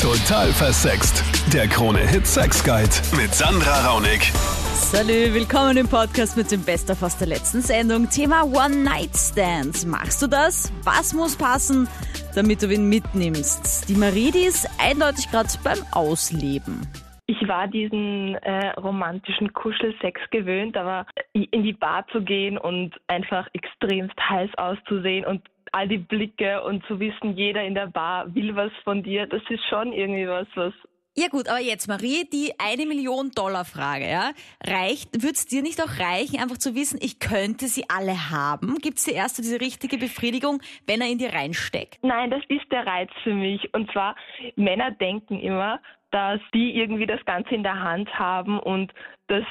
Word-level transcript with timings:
Total 0.00 0.46
versext. 0.54 1.22
Der 1.52 1.68
Krone-Hit 1.68 2.26
Sex 2.26 2.64
Guide 2.64 2.88
mit 3.20 3.34
Sandra 3.34 3.86
Raunig. 3.86 4.32
Salü, 4.72 5.34
willkommen 5.34 5.76
im 5.76 5.88
Podcast 5.88 6.38
mit 6.38 6.50
dem 6.50 6.64
Best-of 6.64 7.02
aus 7.02 7.18
der 7.18 7.28
letzten 7.28 7.60
Sendung. 7.60 8.08
Thema 8.08 8.44
One-Night-Stands. 8.44 9.84
Machst 9.84 10.22
du 10.22 10.26
das? 10.26 10.72
Was 10.84 11.12
muss 11.12 11.36
passen, 11.36 11.86
damit 12.34 12.62
du 12.62 12.72
ihn 12.72 12.88
mitnimmst? 12.88 13.90
Die 13.90 13.94
Marie, 13.94 14.30
die 14.30 14.46
ist 14.46 14.66
eindeutig 14.80 15.30
gerade 15.30 15.50
beim 15.62 15.80
Ausleben. 15.92 16.80
Ich 17.26 17.46
war 17.46 17.68
diesen 17.68 18.36
äh, 18.36 18.70
romantischen 18.80 19.52
Kuschelsex 19.52 20.18
gewöhnt, 20.30 20.78
aber 20.78 21.04
in 21.34 21.62
die 21.62 21.74
Bar 21.74 22.06
zu 22.10 22.22
gehen 22.22 22.56
und 22.56 22.98
einfach 23.06 23.46
extremst 23.52 24.18
heiß 24.18 24.48
auszusehen 24.56 25.26
und 25.26 25.42
all 25.72 25.88
die 25.88 25.98
Blicke 25.98 26.62
und 26.62 26.84
zu 26.86 26.98
wissen, 27.00 27.36
jeder 27.36 27.62
in 27.62 27.74
der 27.74 27.86
Bar 27.86 28.34
will 28.34 28.54
was 28.56 28.72
von 28.84 29.02
dir, 29.02 29.26
das 29.26 29.42
ist 29.48 29.64
schon 29.68 29.92
irgendwie 29.92 30.28
was, 30.28 30.46
was 30.54 30.74
Ja 31.16 31.28
gut, 31.28 31.48
aber 31.48 31.60
jetzt 31.60 31.88
Marie, 31.88 32.28
die 32.32 32.52
eine 32.58 32.86
Million 32.86 33.30
Dollar 33.32 33.64
Frage, 33.64 34.08
ja, 34.08 34.30
reicht, 34.64 35.22
würde 35.22 35.34
es 35.34 35.46
dir 35.46 35.62
nicht 35.62 35.80
auch 35.82 35.98
reichen, 35.98 36.40
einfach 36.40 36.58
zu 36.58 36.74
wissen, 36.74 36.98
ich 37.02 37.18
könnte 37.18 37.66
sie 37.66 37.84
alle 37.88 38.30
haben? 38.30 38.76
Gibt 38.80 38.98
es 38.98 39.04
dir 39.04 39.14
erst 39.14 39.36
so 39.36 39.42
diese 39.42 39.60
richtige 39.60 39.98
Befriedigung, 39.98 40.62
wenn 40.86 41.00
er 41.00 41.08
in 41.08 41.18
dir 41.18 41.32
reinsteckt? 41.32 41.98
Nein, 42.02 42.30
das 42.30 42.42
ist 42.48 42.70
der 42.70 42.86
Reiz 42.86 43.10
für 43.24 43.34
mich. 43.34 43.72
Und 43.74 43.90
zwar, 43.92 44.14
Männer 44.56 44.92
denken 44.92 45.40
immer, 45.40 45.80
dass 46.10 46.40
die 46.54 46.74
irgendwie 46.74 47.06
das 47.06 47.24
Ganze 47.24 47.54
in 47.54 47.62
der 47.62 47.80
Hand 47.80 48.08
haben 48.18 48.58
und 48.58 48.92
dass 49.28 49.44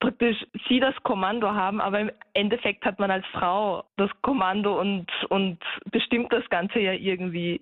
praktisch 0.00 0.44
sie 0.68 0.80
das 0.80 0.94
Kommando 1.02 1.52
haben, 1.52 1.80
aber 1.80 2.00
im 2.00 2.10
Endeffekt 2.32 2.84
hat 2.84 2.98
man 2.98 3.10
als 3.10 3.26
Frau 3.26 3.84
das 3.96 4.10
Kommando 4.22 4.80
und, 4.80 5.06
und 5.28 5.58
bestimmt 5.90 6.32
das 6.32 6.48
Ganze 6.48 6.80
ja 6.80 6.92
irgendwie. 6.92 7.60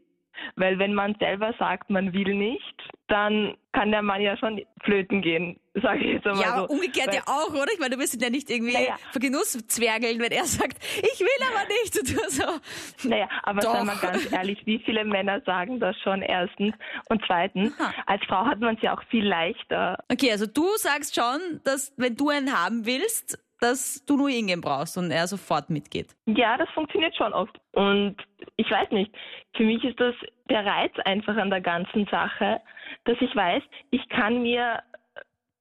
Weil 0.57 0.79
wenn 0.79 0.95
man 0.95 1.17
selber 1.17 1.53
sagt, 1.59 1.91
man 1.91 2.13
will 2.13 2.35
nicht, 2.35 2.89
dann 3.09 3.57
kann 3.73 3.91
der 3.91 4.03
Mann 4.03 4.21
ja 4.21 4.37
schon 4.37 4.61
flöten 4.83 5.23
gehen, 5.23 5.59
sage 5.83 5.99
ich 6.01 6.15
jetzt 6.15 6.27
einmal 6.27 6.43
Ja, 6.43 6.49
so. 6.49 6.55
aber 6.65 6.71
umgekehrt 6.71 7.09
Weil- 7.09 7.15
ja 7.17 7.23
auch, 7.27 7.51
oder? 7.51 7.73
Ich 7.73 7.79
meine, 7.79 7.95
du 7.97 8.01
wirst 8.03 8.15
ihn 8.15 8.21
ja 8.21 8.31
nicht 8.31 8.51
irgendwie 8.51 8.73
Ja, 8.75 8.81
ja. 8.81 8.97
vor 9.13 9.21
Genuss 9.21 9.53
zwergeln, 9.69 10.19
wenn 10.21 10.33
er 10.33 10.45
sagt, 10.45 10.79
ich 10.97 11.21
will 11.21 11.47
aber 11.51 11.67
nicht. 11.69 11.99
Und 11.99 12.11
du 12.11 12.31
so, 12.31 13.09
Naja, 13.09 13.29
aber 13.45 13.61
Doch. 13.61 13.75
sei 13.75 13.85
mal 13.85 13.97
ganz 13.97 14.33
ehrlich, 14.33 14.65
wie 14.67 14.79
viele 14.85 15.05
Männer 15.05 15.41
sagen 15.47 15.81
das 15.81 15.97
schon 16.01 16.23
erstens? 16.23 16.75
Und 17.09 17.23
zweitens, 17.27 17.73
Aha. 17.81 17.93
als 18.07 18.23
Frau 18.27 18.45
hat 18.47 18.61
man 18.61 18.77
es 18.77 18.83
ja 18.83 18.97
auch 18.97 19.03
viel 19.11 19.27
leichter. 19.27 19.99
Okay, 20.11 20.31
also 20.33 20.47
du 20.47 20.67
sagst 20.77 21.15
schon, 21.15 21.61
dass 21.65 21.93
wenn 21.97 22.17
du 22.17 22.29
einen 22.31 22.53
haben 22.53 22.85
willst, 22.87 23.39
dass 23.61 24.05
du 24.07 24.17
nur 24.17 24.29
Ingen 24.29 24.61
brauchst 24.61 24.97
und 24.97 25.11
er 25.11 25.27
sofort 25.27 25.71
mitgeht. 25.71 26.15
Ja, 26.27 26.57
das 26.57 26.69
funktioniert 26.71 27.15
schon 27.17 27.33
oft. 27.33 27.59
Und 27.73 28.17
ich 28.57 28.71
weiß 28.71 28.91
nicht, 28.91 29.15
für 29.57 29.65
mich 29.65 29.83
ist 29.85 29.99
das 29.99 30.15
der 30.49 30.65
Reiz 30.65 30.93
einfach 31.05 31.37
an 31.37 31.51
der 31.51 31.61
ganzen 31.61 32.07
Sache, 32.07 32.61
dass 33.05 33.17
ich 33.21 33.35
weiß, 33.35 33.63
ich 33.91 34.09
kann 34.09 34.43
mir 34.43 34.83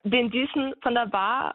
den 0.04 0.30
Düsen 0.30 0.74
von 0.82 0.94
der 0.94 1.08
Bar 1.08 1.54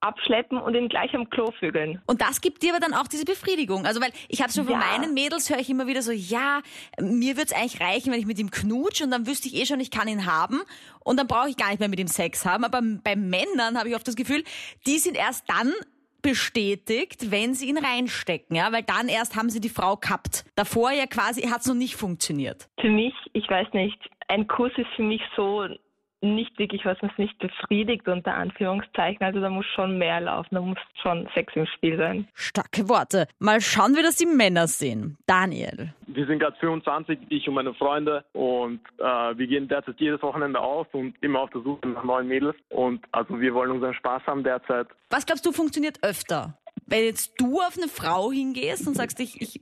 abschleppen 0.00 0.58
und 0.58 0.74
ihn 0.74 0.88
gleich 0.88 1.14
am 1.14 1.28
Klo 1.30 1.50
vögeln. 1.58 2.00
Und 2.06 2.20
das 2.20 2.40
gibt 2.40 2.62
dir 2.62 2.70
aber 2.74 2.80
dann 2.80 2.94
auch 2.94 3.06
diese 3.06 3.24
Befriedigung. 3.24 3.86
Also 3.86 4.00
weil 4.00 4.12
ich 4.28 4.40
habe 4.42 4.52
schon 4.52 4.64
von 4.64 4.72
Ja. 4.74 4.78
meinen 4.78 5.14
Mädels 5.14 5.50
höre 5.50 5.58
ich 5.58 5.68
immer 5.70 5.86
wieder 5.86 6.02
so, 6.02 6.12
ja, 6.12 6.60
mir 7.00 7.36
wird's 7.36 7.52
eigentlich 7.52 7.80
reichen, 7.80 8.12
wenn 8.12 8.20
ich 8.20 8.26
mit 8.26 8.38
ihm 8.38 8.50
knutsch 8.50 9.02
und 9.02 9.10
dann 9.10 9.26
wüsste 9.26 9.48
ich 9.48 9.56
eh 9.56 9.66
schon, 9.66 9.80
ich 9.80 9.90
kann 9.90 10.08
ihn 10.08 10.26
haben 10.26 10.60
und 11.04 11.18
dann 11.18 11.26
brauche 11.26 11.48
ich 11.50 11.56
gar 11.56 11.68
nicht 11.70 11.80
mehr 11.80 11.88
mit 11.88 12.00
ihm 12.00 12.06
Sex 12.08 12.44
haben. 12.46 12.64
Aber 12.64 12.80
bei 12.82 13.16
Männern 13.16 13.78
habe 13.78 13.88
ich 13.88 13.94
oft 13.94 14.06
das 14.08 14.16
Gefühl, 14.16 14.42
die 14.86 14.98
sind 14.98 15.16
erst 15.16 15.44
dann 15.48 15.72
bestätigt, 16.22 17.30
wenn 17.30 17.54
sie 17.54 17.68
ihn 17.68 17.78
reinstecken, 17.78 18.56
ja, 18.56 18.72
weil 18.72 18.82
dann 18.82 19.08
erst 19.08 19.36
haben 19.36 19.50
sie 19.50 19.60
die 19.60 19.68
Frau 19.70 19.96
gehabt. 19.96 20.44
Davor 20.54 20.90
ja 20.92 21.06
quasi 21.06 21.42
hat's 21.42 21.66
noch 21.66 21.74
nicht 21.74 21.96
funktioniert. 21.96 22.68
Für 22.80 22.90
mich, 22.90 23.14
ich 23.32 23.48
weiß 23.48 23.68
nicht, 23.72 23.98
ein 24.28 24.46
Kuss 24.46 24.72
ist 24.76 24.88
für 24.96 25.02
mich 25.02 25.22
so 25.36 25.66
nicht 26.22 26.58
wirklich 26.58 26.84
was, 26.84 26.98
was 27.00 27.10
mich 27.16 27.36
befriedigt, 27.38 28.06
unter 28.08 28.34
Anführungszeichen. 28.34 29.24
Also 29.24 29.40
da 29.40 29.50
muss 29.50 29.66
schon 29.74 29.98
mehr 29.98 30.20
laufen, 30.20 30.54
da 30.54 30.60
muss 30.60 30.78
schon 31.02 31.28
Sex 31.34 31.52
im 31.56 31.66
Spiel 31.66 31.96
sein. 31.96 32.28
Starke 32.34 32.88
Worte. 32.88 33.26
Mal 33.38 33.60
schauen, 33.60 33.96
wie 33.96 34.02
das 34.02 34.16
die 34.16 34.26
Männer 34.26 34.66
sehen. 34.66 35.16
Daniel. 35.26 35.94
Wir 36.06 36.26
sind 36.26 36.40
gerade 36.40 36.56
25, 36.58 37.18
ich 37.28 37.48
und 37.48 37.54
meine 37.54 37.74
Freunde 37.74 38.24
und 38.32 38.80
äh, 38.98 39.02
wir 39.02 39.46
gehen 39.46 39.68
derzeit 39.68 39.98
jedes 39.98 40.22
Wochenende 40.22 40.60
aus 40.60 40.86
und 40.92 41.14
immer 41.22 41.40
auf 41.40 41.50
der 41.50 41.62
Suche 41.62 41.88
nach 41.88 42.04
neuen 42.04 42.28
Mädels 42.28 42.56
und 42.68 43.04
also 43.12 43.40
wir 43.40 43.54
wollen 43.54 43.70
unseren 43.70 43.94
Spaß 43.94 44.22
haben 44.26 44.42
derzeit. 44.42 44.88
Was 45.10 45.26
glaubst 45.26 45.46
du 45.46 45.52
funktioniert 45.52 46.02
öfter? 46.02 46.58
Wenn 46.86 47.04
jetzt 47.04 47.40
du 47.40 47.60
auf 47.60 47.76
eine 47.76 47.88
Frau 47.88 48.32
hingehst 48.32 48.86
und 48.88 48.94
sagst, 48.94 49.20
ich, 49.20 49.40
ich, 49.40 49.60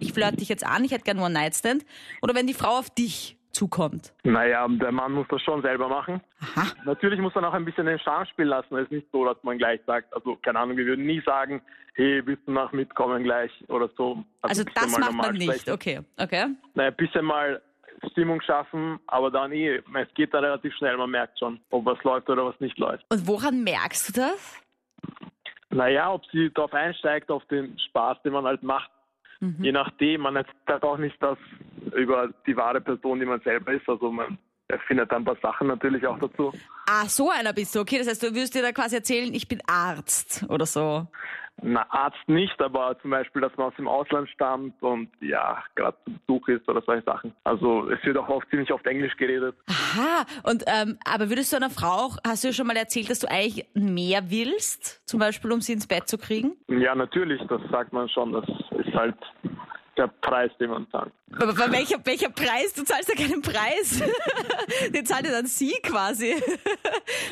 ich 0.00 0.12
flirte 0.12 0.36
dich 0.36 0.48
jetzt 0.48 0.66
an, 0.66 0.84
ich 0.84 0.92
hätte 0.92 1.04
gerne 1.04 1.20
One-Night-Stand, 1.20 1.84
oder 2.22 2.34
wenn 2.34 2.46
die 2.46 2.54
Frau 2.54 2.78
auf 2.78 2.88
dich 2.88 3.35
zukommt? 3.56 4.12
Naja, 4.22 4.66
der 4.68 4.92
Mann 4.92 5.12
muss 5.12 5.26
das 5.28 5.42
schon 5.42 5.62
selber 5.62 5.88
machen. 5.88 6.20
Aha. 6.40 6.66
Natürlich 6.84 7.20
muss 7.20 7.34
man 7.34 7.44
auch 7.44 7.54
ein 7.54 7.64
bisschen 7.64 7.86
den 7.86 7.98
Charme 7.98 8.26
spielen 8.26 8.48
lassen. 8.48 8.76
Es 8.76 8.84
ist 8.84 8.92
nicht 8.92 9.08
so, 9.10 9.24
dass 9.24 9.42
man 9.42 9.58
gleich 9.58 9.80
sagt, 9.86 10.14
also 10.14 10.36
keine 10.36 10.60
Ahnung, 10.60 10.76
wir 10.76 10.86
würden 10.86 11.06
nie 11.06 11.22
sagen, 11.22 11.62
hey, 11.94 12.24
willst 12.24 12.46
du 12.46 12.52
nach 12.52 12.72
mitkommen 12.72 13.24
gleich 13.24 13.50
oder 13.68 13.88
so. 13.96 14.22
Also 14.42 14.64
bisschen 14.64 14.74
das 14.74 14.98
macht 14.98 15.12
man 15.14 15.34
nicht. 15.34 15.60
sprechen. 15.60 15.72
Okay, 15.72 16.00
okay. 16.18 16.46
Naja, 16.74 16.90
ein 16.90 16.96
bisschen 16.96 17.24
mal 17.24 17.60
Stimmung 18.10 18.40
schaffen, 18.42 19.00
aber 19.06 19.30
dann 19.30 19.52
eh, 19.52 19.76
es 19.76 20.14
geht 20.14 20.34
da 20.34 20.40
relativ 20.40 20.74
schnell, 20.76 20.96
man 20.96 21.10
merkt 21.10 21.38
schon, 21.38 21.60
ob 21.70 21.86
was 21.86 22.02
läuft 22.04 22.28
oder 22.28 22.44
was 22.44 22.60
nicht 22.60 22.78
läuft. 22.78 23.04
Und 23.08 23.26
woran 23.26 23.64
merkst 23.64 24.10
du 24.10 24.20
das? 24.20 24.62
Naja, 25.70 26.12
ob 26.12 26.24
sie 26.26 26.50
darauf 26.52 26.72
einsteigt, 26.72 27.30
auf 27.30 27.44
den 27.46 27.78
Spaß, 27.78 28.22
den 28.22 28.32
man 28.32 28.44
halt 28.44 28.62
macht. 28.62 28.90
Mhm. 29.40 29.56
Je 29.62 29.72
nachdem, 29.72 30.22
man 30.22 30.36
erzählt 30.36 30.82
auch 30.82 30.98
nicht 30.98 31.16
das 31.22 31.38
über 31.94 32.30
die 32.46 32.56
wahre 32.56 32.80
Person, 32.80 33.20
die 33.20 33.26
man 33.26 33.40
selber 33.40 33.72
ist. 33.72 33.88
Also 33.88 34.10
man 34.10 34.38
erfindet 34.68 35.12
ein 35.12 35.24
paar 35.24 35.36
Sachen 35.42 35.68
natürlich 35.68 36.06
auch 36.06 36.18
dazu. 36.18 36.52
Ah, 36.88 37.06
so 37.06 37.30
einer 37.30 37.52
bist 37.52 37.74
du. 37.74 37.80
Okay, 37.80 37.98
das 37.98 38.08
heißt, 38.08 38.22
du 38.22 38.34
wirst 38.34 38.54
dir 38.54 38.62
da 38.62 38.72
quasi 38.72 38.96
erzählen, 38.96 39.32
ich 39.32 39.48
bin 39.48 39.60
Arzt 39.66 40.44
oder 40.48 40.66
so. 40.66 41.06
Na, 41.62 41.86
Arzt 41.88 42.18
nicht, 42.26 42.60
aber 42.60 42.98
zum 43.00 43.10
Beispiel, 43.10 43.40
dass 43.40 43.56
man 43.56 43.68
aus 43.68 43.76
dem 43.76 43.88
Ausland 43.88 44.28
stammt 44.28 44.80
und 44.82 45.08
ja, 45.20 45.62
gerade 45.74 45.96
zu 46.04 46.12
Besuch 46.12 46.48
ist 46.48 46.68
oder 46.68 46.82
solche 46.82 47.02
Sachen. 47.04 47.32
Also 47.44 47.88
es 47.88 48.04
wird 48.04 48.18
auch 48.18 48.28
oft 48.28 48.48
ziemlich 48.50 48.70
oft 48.72 48.86
Englisch 48.86 49.16
geredet. 49.16 49.56
Aha, 49.66 50.26
und 50.42 50.64
ähm, 50.66 50.98
aber 51.10 51.30
würdest 51.30 51.52
du 51.52 51.56
einer 51.56 51.70
Frau 51.70 51.86
auch, 51.86 52.18
hast 52.26 52.44
du 52.44 52.48
ja 52.48 52.52
schon 52.52 52.66
mal 52.66 52.76
erzählt, 52.76 53.08
dass 53.08 53.20
du 53.20 53.30
eigentlich 53.30 53.66
mehr 53.72 54.30
willst, 54.30 55.08
zum 55.08 55.18
Beispiel 55.18 55.50
um 55.50 55.62
sie 55.62 55.72
ins 55.72 55.86
Bett 55.86 56.08
zu 56.08 56.18
kriegen? 56.18 56.52
Ja, 56.68 56.94
natürlich, 56.94 57.40
das 57.48 57.62
sagt 57.70 57.94
man 57.94 58.08
schon. 58.10 58.32
Das 58.32 58.44
halt 58.96 59.16
der 59.96 60.08
Preis, 60.08 60.50
den 60.60 60.70
man 60.70 60.86
zahlt. 60.90 61.12
Aber 61.32 61.56
welcher, 61.72 62.04
welcher 62.04 62.28
Preis? 62.28 62.74
Du 62.74 62.84
zahlst 62.84 63.08
ja 63.08 63.14
keinen 63.14 63.40
Preis. 63.40 64.02
Den 64.90 65.06
zahlt 65.06 65.24
ja 65.24 65.32
dann 65.32 65.46
sie 65.46 65.74
quasi. 65.82 66.34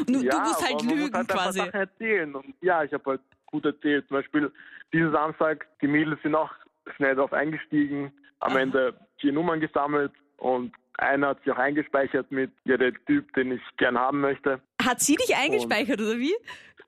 Du, 0.06 0.22
du 0.22 0.38
musst 0.38 0.66
halt 0.66 0.82
lügen 0.82 1.02
muss 1.02 1.12
halt 1.12 1.28
quasi. 1.28 1.58
Sachen 1.58 1.74
erzählen. 1.74 2.34
Und 2.34 2.54
ja, 2.62 2.82
ich 2.84 2.92
habe 2.92 3.10
halt 3.10 3.20
gut 3.46 3.64
erzählt. 3.64 4.06
Zum 4.08 4.16
Beispiel 4.16 4.52
diesen 4.92 5.12
Samstag, 5.12 5.66
die 5.82 5.86
Mädels 5.86 6.20
sind 6.22 6.34
auch 6.34 6.50
schnell 6.96 7.14
darauf 7.14 7.32
eingestiegen, 7.32 8.12
am 8.40 8.52
Aha. 8.52 8.60
Ende 8.60 8.94
vier 9.20 9.32
Nummern 9.32 9.60
gesammelt 9.60 10.12
und 10.38 10.72
einer 10.98 11.28
hat 11.28 11.42
sich 11.42 11.52
auch 11.52 11.58
eingespeichert 11.58 12.30
mit, 12.30 12.50
ja, 12.64 12.76
der 12.76 12.92
Typ, 13.06 13.32
den 13.34 13.52
ich 13.52 13.62
gern 13.76 13.98
haben 13.98 14.20
möchte. 14.20 14.60
Hat 14.82 15.00
sie 15.00 15.16
dich 15.16 15.36
eingespeichert 15.36 16.00
oder 16.00 16.18
wie? 16.18 16.34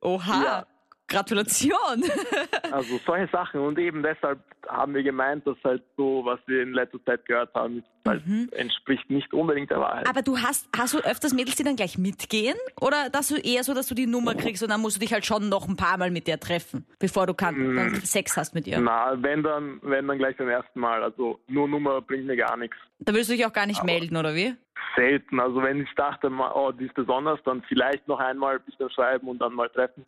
Oha, 0.01 0.43
Ja. 0.43 0.67
Gratulation. 1.09 2.03
Also 2.73 2.99
solche 3.07 3.31
Sachen. 3.31 3.61
Und 3.61 3.79
eben 3.79 4.03
deshalb 4.03 4.41
haben 4.69 4.95
wir 4.95 5.03
gemeint, 5.03 5.47
dass 5.47 5.57
halt 5.65 5.83
so, 5.97 6.23
was 6.25 6.41
wir 6.47 6.63
in 6.63 6.73
letzter 6.73 7.03
Zeit 7.05 7.25
gehört 7.25 7.55
haben, 7.55 7.83
halt 8.07 8.23
entspricht 8.53 9.09
nicht 9.09 9.33
unbedingt 9.33 9.71
der 9.71 9.81
Wahrheit. 9.81 10.05
Mhm. 10.05 10.11
Aber 10.11 10.23
du 10.23 10.39
hast, 10.39 10.69
hast 10.77 10.95
du 10.95 10.99
öfters 10.99 11.33
Mädels, 11.33 11.57
die 11.57 11.63
dann 11.63 11.77
gleich 11.77 11.97
mitgehen? 11.97 12.57
Oder 12.81 13.09
dass 13.11 13.29
du 13.29 13.37
eher 13.37 13.63
so, 13.65 13.73
dass 13.73 13.87
du 13.87 13.95
die 13.95 14.07
Nummer 14.07 14.35
kriegst 14.35 14.63
und 14.63 14.69
dann 14.69 14.81
musst 14.81 14.97
du 14.97 15.01
dich 15.01 15.13
halt 15.13 15.25
schon 15.25 15.49
noch 15.49 15.69
ein 15.69 15.77
paar 15.77 15.97
Mal 15.97 16.11
mit 16.11 16.27
der 16.27 16.41
treffen, 16.41 16.87
bevor 16.99 17.27
du 17.27 17.35
kann, 17.35 17.77
dann 17.77 17.95
Sex 17.95 18.37
hast 18.37 18.55
mit 18.55 18.67
ihr? 18.67 18.81
Na, 18.81 19.15
wenn 19.23 19.43
dann, 19.43 19.79
wenn 19.83 20.09
dann 20.09 20.19
gleich 20.19 20.37
beim 20.37 20.49
ersten 20.49 20.81
Mal. 20.81 21.03
Also 21.03 21.39
nur 21.47 21.69
Nummer 21.69 22.03
bringt 22.03 22.27
mir 22.27 22.37
gar 22.37 22.57
nichts. 22.57 22.77
Da 22.99 23.15
willst 23.15 23.31
du 23.31 23.35
dich 23.35 23.47
auch 23.47 23.53
gar 23.53 23.67
nicht 23.67 23.85
melden, 23.85 24.17
oder 24.17 24.35
wie? 24.35 24.55
selten. 24.97 25.39
Also 25.41 25.63
wenn 25.63 25.83
ich 25.83 25.95
dachte, 25.95 26.31
oh, 26.55 26.73
die 26.73 26.87
ist 26.87 26.95
besonders, 26.95 27.39
dann 27.45 27.63
vielleicht 27.69 28.09
noch 28.09 28.19
einmal 28.19 28.57
ein 28.57 28.63
bisschen 28.65 28.91
schreiben 28.91 29.29
und 29.29 29.39
dann 29.39 29.53
mal 29.53 29.69
treffen. 29.69 30.05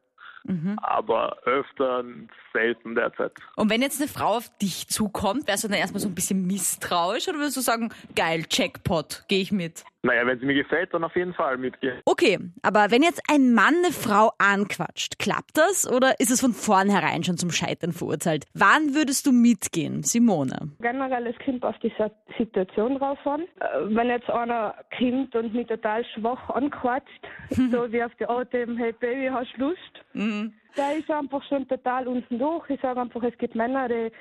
Aber 0.78 1.36
öfter 1.44 2.04
selten 2.52 2.94
derzeit. 2.94 3.32
Und 3.56 3.70
wenn 3.70 3.82
jetzt 3.82 4.00
eine 4.00 4.08
Frau 4.08 4.36
auf 4.36 4.50
dich 4.58 4.88
zukommt, 4.88 5.46
wärst 5.46 5.64
du 5.64 5.68
dann 5.68 5.78
erstmal 5.78 6.00
so 6.00 6.08
ein 6.08 6.14
bisschen 6.14 6.46
misstrauisch 6.46 7.28
oder 7.28 7.38
würdest 7.38 7.56
du 7.56 7.60
sagen, 7.60 7.90
geil, 8.14 8.44
Jackpot, 8.50 9.24
gehe 9.28 9.40
ich 9.40 9.52
mit? 9.52 9.84
Naja, 10.02 10.24
wenn 10.26 10.38
sie 10.38 10.46
mir 10.46 10.54
gefällt, 10.54 10.94
dann 10.94 11.02
auf 11.02 11.16
jeden 11.16 11.34
Fall 11.34 11.58
mitgehen. 11.58 12.00
Okay, 12.04 12.38
aber 12.62 12.90
wenn 12.90 13.02
jetzt 13.02 13.20
ein 13.28 13.52
Mann 13.52 13.74
eine 13.82 13.92
Frau 13.92 14.30
anquatscht, 14.38 15.18
klappt 15.18 15.56
das 15.58 15.90
oder 15.90 16.20
ist 16.20 16.30
es 16.30 16.40
von 16.40 16.52
vornherein 16.52 17.24
schon 17.24 17.36
zum 17.36 17.50
Scheitern 17.50 17.92
verurteilt? 17.92 18.46
Wann 18.54 18.94
würdest 18.94 19.26
du 19.26 19.32
mitgehen, 19.32 20.04
Simone? 20.04 20.70
Generell, 20.80 21.26
es 21.26 21.36
kommt 21.44 21.64
auf 21.64 21.76
die 21.80 21.92
Situation 22.38 22.98
drauf 22.98 23.18
an. 23.26 23.40
Äh, 23.40 23.94
Wenn 23.94 24.08
jetzt 24.08 24.30
einer 24.30 24.74
kommt 24.96 25.34
und 25.34 25.52
mich 25.52 25.66
total 25.66 26.04
schwach 26.14 26.48
anquatscht, 26.50 27.26
so 27.50 27.90
wie 27.90 28.02
auf 28.02 28.14
die 28.20 28.26
Art 28.26 28.54
eben, 28.54 28.76
hey 28.76 28.92
Baby, 28.92 29.28
hast 29.32 29.52
du 29.56 29.68
Lust? 29.68 30.44
Da 30.76 30.92
ist 30.92 31.10
einfach 31.10 31.42
schon 31.48 31.66
total 31.66 32.06
unten 32.06 32.38
durch. 32.38 32.70
Ich 32.70 32.80
sage 32.80 33.00
einfach, 33.00 33.22
es 33.24 33.36
gibt 33.38 33.56
Männer, 33.56 33.88
die 33.88 34.12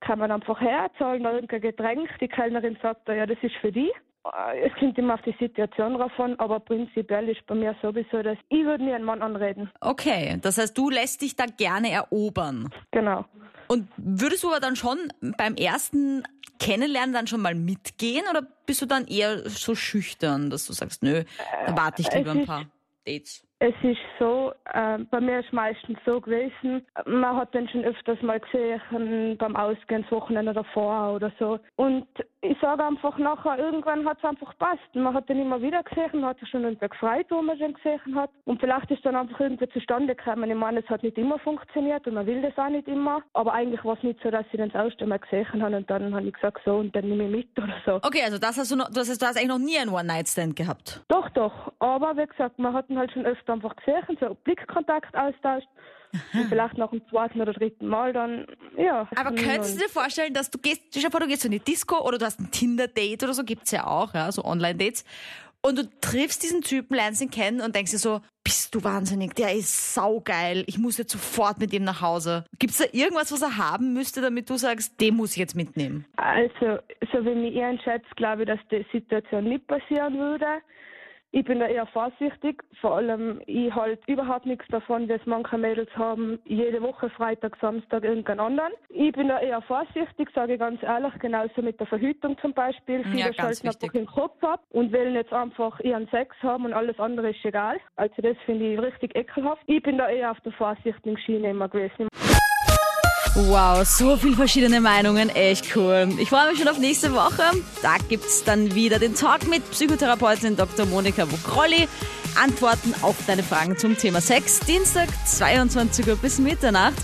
kann 0.00 0.20
man 0.20 0.30
einfach 0.30 0.60
herzahlen, 0.60 1.24
da 1.24 1.32
irgendein 1.32 1.60
Getränk. 1.60 2.08
Die 2.20 2.28
Kellnerin 2.28 2.76
sagt, 2.80 3.08
ja, 3.08 3.26
das 3.26 3.38
ist 3.42 3.56
für 3.56 3.72
die. 3.72 3.90
Äh, 4.24 4.66
Es 4.66 4.72
kommt 4.78 4.96
immer 4.98 5.14
auf 5.14 5.22
die 5.22 5.36
Situation 5.38 5.94
drauf 5.94 6.12
an, 6.18 6.34
aber 6.38 6.60
prinzipiell 6.60 7.28
ist 7.28 7.46
bei 7.46 7.54
mir 7.54 7.74
sowieso, 7.82 8.22
dass 8.22 8.38
ich 8.48 8.64
würde 8.64 8.84
nie 8.84 8.92
einen 8.92 9.04
Mann 9.04 9.22
anreden. 9.22 9.70
Okay, 9.80 10.38
das 10.40 10.58
heißt, 10.58 10.76
du 10.76 10.90
lässt 10.90 11.22
dich 11.22 11.36
da 11.36 11.44
gerne 11.46 11.90
erobern. 11.90 12.70
Genau. 12.90 13.24
Und 13.68 13.88
würdest 13.96 14.44
du 14.44 14.48
aber 14.48 14.60
dann 14.60 14.76
schon 14.76 14.98
beim 15.38 15.54
ersten 15.54 16.22
Kennenlernen 16.60 17.14
dann 17.14 17.26
schon 17.26 17.40
mal 17.40 17.54
mitgehen 17.54 18.24
oder 18.30 18.42
bist 18.66 18.82
du 18.82 18.86
dann 18.86 19.06
eher 19.06 19.48
so 19.48 19.74
schüchtern, 19.74 20.50
dass 20.50 20.66
du 20.66 20.72
sagst, 20.72 21.02
nö, 21.02 21.24
dann 21.66 21.76
warte 21.76 22.02
ich 22.02 22.12
lieber 22.12 22.32
ein 22.32 22.46
paar 22.46 22.66
Dates? 23.06 23.44
Es 23.60 23.74
ist 23.82 24.00
so, 24.18 24.52
äh, 24.74 24.98
bei 25.10 25.20
mir 25.20 25.40
ist 25.40 25.52
meistens 25.52 25.98
so 26.04 26.20
gewesen, 26.20 26.84
man 27.06 27.36
hat 27.36 27.54
den 27.54 27.68
schon 27.68 27.84
öfters 27.84 28.20
mal 28.20 28.38
gesehen 28.38 29.38
beim 29.38 29.56
Ausgehen, 29.56 30.02
das 30.02 30.12
Wochenende 30.12 30.52
davor 30.52 31.14
oder 31.14 31.32
so. 31.38 31.58
Und 31.76 32.06
ich 32.44 32.58
sage 32.60 32.84
einfach 32.84 33.16
nachher, 33.18 33.58
irgendwann 33.58 34.06
hat 34.06 34.18
es 34.18 34.24
einfach 34.24 34.50
gepasst. 34.50 34.94
Man 34.94 35.14
hat 35.14 35.28
den 35.28 35.40
immer 35.40 35.60
wieder 35.62 35.82
gesehen, 35.82 36.20
man 36.20 36.26
hat 36.30 36.38
sich 36.38 36.48
schon 36.48 36.78
gefreut, 36.78 37.26
wo 37.30 37.40
man 37.40 37.58
den 37.58 37.74
gesehen 37.74 38.14
hat. 38.14 38.30
Und 38.44 38.60
vielleicht 38.60 38.90
ist 38.90 39.04
dann 39.04 39.16
einfach 39.16 39.40
irgendwie 39.40 39.68
zustande 39.70 40.14
gekommen. 40.14 40.50
Ich 40.50 40.56
meine, 40.56 40.80
es 40.80 40.88
hat 40.88 41.02
nicht 41.02 41.16
immer 41.16 41.38
funktioniert 41.38 42.06
und 42.06 42.14
man 42.14 42.26
will 42.26 42.42
das 42.42 42.56
auch 42.58 42.68
nicht 42.68 42.86
immer. 42.86 43.22
Aber 43.32 43.52
eigentlich 43.54 43.82
war 43.84 43.96
es 43.96 44.02
nicht 44.02 44.20
so, 44.22 44.30
dass 44.30 44.44
ich 44.46 44.58
den 44.58 44.70
das 44.70 44.84
erste 44.84 45.06
Mal 45.06 45.18
gesehen 45.18 45.62
habe 45.62 45.76
und 45.76 45.88
dann 45.90 46.14
habe 46.14 46.26
ich 46.26 46.34
gesagt, 46.34 46.60
so, 46.64 46.76
und 46.76 46.94
dann 46.94 47.08
nehme 47.08 47.24
ich 47.24 47.30
mit 47.30 47.58
oder 47.58 47.74
so. 47.86 47.94
Okay, 48.02 48.22
also 48.24 48.38
das 48.38 48.58
hast 48.58 48.70
du 48.70 48.76
noch, 48.76 48.90
das 48.90 49.08
heißt, 49.08 49.22
du 49.22 49.26
hast 49.26 49.36
eigentlich 49.36 49.48
noch 49.48 49.58
nie 49.58 49.78
einen 49.78 49.90
One-Night-Stand 49.90 50.56
gehabt. 50.56 51.02
Doch, 51.08 51.30
doch. 51.30 51.72
Aber 51.78 52.16
wie 52.16 52.26
gesagt, 52.26 52.58
man 52.58 52.74
hat 52.74 52.90
ihn 52.90 52.98
halt 52.98 53.12
schon 53.12 53.24
öfter 53.24 53.54
einfach 53.54 53.74
gesehen, 53.76 54.18
so 54.20 54.36
Blickkontakt 54.44 55.16
austauscht. 55.16 55.68
Vielleicht 56.48 56.78
nach 56.78 56.90
dem 56.90 57.06
zweiten 57.08 57.40
oder 57.40 57.52
dritten 57.52 57.86
Mal 57.86 58.12
dann, 58.12 58.46
ja. 58.76 59.08
Aber 59.16 59.34
könntest 59.34 59.76
du 59.76 59.82
dir 59.82 59.88
vorstellen, 59.88 60.34
dass 60.34 60.50
du 60.50 60.58
gehst, 60.58 60.82
stell 60.96 61.10
vor, 61.10 61.20
du 61.20 61.26
gehst 61.26 61.44
in 61.44 61.52
die 61.52 61.60
Disco 61.60 62.00
oder 62.06 62.18
du 62.18 62.24
hast 62.24 62.40
ein 62.40 62.50
Tinder-Date 62.50 63.22
oder 63.22 63.34
so, 63.34 63.44
gibt's 63.44 63.70
ja 63.70 63.86
auch, 63.86 64.14
ja, 64.14 64.30
so 64.30 64.44
Online-Dates. 64.44 65.04
Und 65.62 65.78
du 65.78 65.88
triffst 66.02 66.42
diesen 66.42 66.60
Typen, 66.60 66.94
lernst 66.94 67.22
ihn 67.22 67.30
kennen 67.30 67.62
und 67.62 67.74
denkst 67.74 67.92
dir 67.92 67.98
so, 67.98 68.20
bist 68.44 68.74
du 68.74 68.84
wahnsinnig, 68.84 69.34
der 69.34 69.54
ist 69.54 69.94
saugeil, 69.94 70.62
ich 70.66 70.76
muss 70.76 70.98
jetzt 70.98 71.12
sofort 71.12 71.58
mit 71.58 71.72
ihm 71.72 71.84
nach 71.84 72.02
Hause. 72.02 72.44
Gibt's 72.58 72.76
da 72.76 72.84
irgendwas, 72.92 73.32
was 73.32 73.40
er 73.40 73.56
haben 73.56 73.94
müsste, 73.94 74.20
damit 74.20 74.50
du 74.50 74.56
sagst, 74.56 75.00
den 75.00 75.16
muss 75.16 75.30
ich 75.32 75.38
jetzt 75.38 75.56
mitnehmen? 75.56 76.04
Also, 76.16 76.78
so 77.10 77.24
wie 77.24 77.34
mich 77.34 77.58
einschätze, 77.62 78.06
glaube 78.16 78.42
ich, 78.42 78.48
dass 78.48 78.60
die 78.70 78.84
Situation 78.92 79.44
nicht 79.44 79.66
passieren 79.66 80.18
würde. 80.18 80.46
Ich 81.36 81.44
bin 81.44 81.58
da 81.58 81.66
eher 81.66 81.86
vorsichtig. 81.86 82.62
Vor 82.80 82.94
allem, 82.94 83.40
ich 83.46 83.74
halt 83.74 83.98
überhaupt 84.06 84.46
nichts 84.46 84.64
davon, 84.68 85.08
dass 85.08 85.20
manche 85.24 85.58
Mädels 85.58 85.90
haben, 85.96 86.38
jede 86.44 86.80
Woche 86.80 87.10
Freitag, 87.10 87.56
Samstag 87.60 88.04
irgendeinen 88.04 88.38
anderen. 88.38 88.72
Ich 88.90 89.10
bin 89.10 89.26
da 89.26 89.40
eher 89.40 89.60
vorsichtig, 89.62 90.28
sage 90.32 90.52
ich 90.54 90.60
ganz 90.60 90.80
ehrlich, 90.84 91.12
genauso 91.18 91.60
mit 91.60 91.80
der 91.80 91.88
Verhütung 91.88 92.38
zum 92.38 92.52
Beispiel. 92.52 93.02
Viele 93.10 93.18
Ja, 93.18 93.32
schalten 93.32 93.66
einfach 93.66 93.88
den 93.88 94.06
Kopf 94.06 94.44
ab 94.44 94.60
und 94.70 94.92
wollen 94.92 95.16
jetzt 95.16 95.32
einfach 95.32 95.80
ihren 95.80 96.06
Sex 96.10 96.36
haben 96.40 96.66
und 96.66 96.72
alles 96.72 97.00
andere 97.00 97.30
ist 97.30 97.44
egal. 97.44 97.78
Also 97.96 98.14
das 98.22 98.36
finde 98.46 98.72
ich 98.72 98.80
richtig 98.80 99.16
ekelhaft. 99.16 99.62
Ich 99.66 99.82
bin 99.82 99.98
da 99.98 100.08
eher 100.08 100.30
auf 100.30 100.40
der 100.42 100.52
vorsichtigen 100.52 101.18
Schiene 101.18 101.50
immer 101.50 101.68
gewesen. 101.68 102.06
Wow, 103.36 103.84
so 103.84 104.16
viele 104.16 104.36
verschiedene 104.36 104.80
Meinungen, 104.80 105.28
echt 105.28 105.74
cool. 105.74 106.08
Ich 106.18 106.28
freue 106.28 106.50
mich 106.50 106.58
schon 106.58 106.68
auf 106.68 106.78
nächste 106.78 107.12
Woche. 107.12 107.42
Da 107.82 107.96
gibt's 108.08 108.44
dann 108.44 108.72
wieder 108.76 109.00
den 109.00 109.16
Talk 109.16 109.48
mit 109.48 109.68
Psychotherapeutin 109.72 110.56
Dr. 110.56 110.86
Monika 110.86 111.28
Wukrolli. 111.28 111.88
Antworten 112.40 112.94
auf 113.02 113.16
deine 113.26 113.42
Fragen 113.42 113.76
zum 113.76 113.98
Thema 113.98 114.20
Sex. 114.20 114.60
Dienstag, 114.60 115.08
22 115.26 116.06
Uhr 116.06 116.16
bis 116.16 116.38
Mitternacht. 116.38 116.94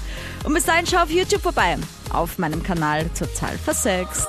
Und 0.44 0.54
bis 0.54 0.66
dahin 0.66 0.86
schau 0.86 0.98
auf 0.98 1.10
YouTube 1.10 1.42
vorbei. 1.42 1.76
Auf 2.12 2.38
meinem 2.38 2.62
Kanal 2.62 3.10
Total 3.18 3.58
Versext. 3.58 4.28